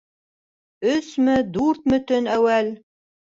[0.93, 2.73] —Өсмө, дүртме төн әүәл.